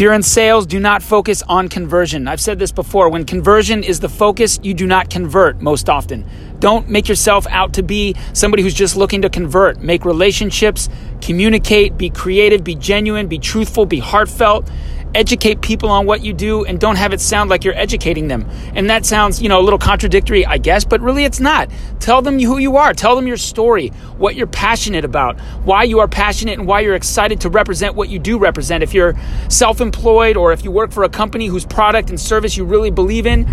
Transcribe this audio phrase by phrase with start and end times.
[0.00, 2.26] If you're in sales, do not focus on conversion.
[2.26, 3.10] I've said this before.
[3.10, 6.24] When conversion is the focus, you do not convert most often.
[6.60, 9.80] Don't make yourself out to be somebody who's just looking to convert.
[9.80, 10.88] Make relationships,
[11.20, 14.70] communicate, be creative, be genuine, be truthful, be heartfelt
[15.14, 18.48] educate people on what you do and don't have it sound like you're educating them.
[18.74, 21.70] And that sounds, you know, a little contradictory, I guess, but really it's not.
[21.98, 22.94] Tell them who you are.
[22.94, 23.88] Tell them your story,
[24.18, 28.08] what you're passionate about, why you are passionate and why you're excited to represent what
[28.08, 28.82] you do represent.
[28.82, 29.14] If you're
[29.48, 33.26] self-employed or if you work for a company whose product and service you really believe
[33.26, 33.48] in,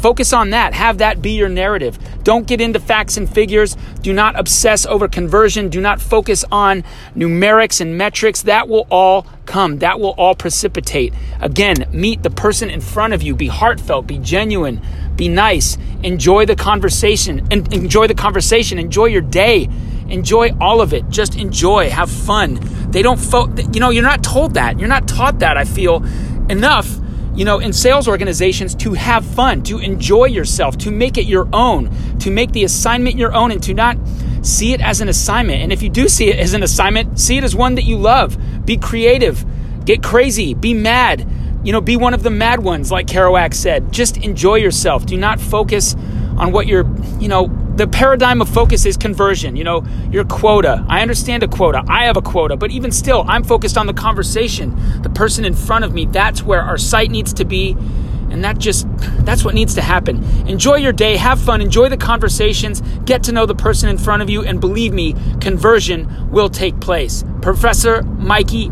[0.00, 0.72] Focus on that.
[0.72, 1.98] Have that be your narrative.
[2.24, 3.76] Don't get into facts and figures.
[4.00, 5.68] Do not obsess over conversion.
[5.68, 8.42] Do not focus on numerics and metrics.
[8.42, 9.80] That will all come.
[9.80, 11.12] That will all precipitate.
[11.40, 13.34] Again, meet the person in front of you.
[13.34, 14.06] Be heartfelt.
[14.06, 14.80] Be genuine.
[15.16, 15.76] Be nice.
[16.02, 17.46] Enjoy the conversation.
[17.50, 18.78] And enjoy the conversation.
[18.78, 19.68] Enjoy your day.
[20.08, 21.08] Enjoy all of it.
[21.10, 21.90] Just enjoy.
[21.90, 22.58] Have fun.
[22.90, 24.78] They don't, fo- you know, you're not told that.
[24.78, 26.04] You're not taught that, I feel,
[26.48, 26.99] enough
[27.40, 31.48] you know, in sales organizations to have fun, to enjoy yourself, to make it your
[31.54, 33.96] own, to make the assignment your own, and to not
[34.42, 35.62] see it as an assignment.
[35.62, 37.96] And if you do see it as an assignment, see it as one that you
[37.96, 38.36] love.
[38.66, 39.42] Be creative,
[39.86, 41.26] get crazy, be mad.
[41.64, 43.90] You know, be one of the mad ones, like Kerouac said.
[43.90, 45.06] Just enjoy yourself.
[45.06, 45.94] Do not focus
[46.36, 46.86] on what you're,
[47.18, 47.48] you know,
[47.80, 49.56] the paradigm of focus is conversion.
[49.56, 50.84] You know, your quota.
[50.86, 51.82] I understand a quota.
[51.88, 55.54] I have a quota, but even still, I'm focused on the conversation, the person in
[55.54, 56.04] front of me.
[56.04, 57.74] That's where our sight needs to be.
[58.30, 58.86] And that just,
[59.24, 60.22] that's what needs to happen.
[60.46, 64.20] Enjoy your day, have fun, enjoy the conversations, get to know the person in front
[64.20, 67.24] of you, and believe me, conversion will take place.
[67.40, 68.70] Professor Mikey